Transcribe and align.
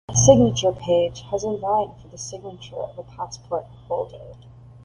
A 0.09 0.15
signature 0.15 0.71
page 0.71 1.21
has 1.29 1.43
a 1.43 1.49
line 1.49 1.91
for 2.01 2.07
the 2.07 2.17
signature 2.17 2.75
of 2.75 2.97
a 2.97 3.03
passport 3.03 3.67
holder. 3.87 4.33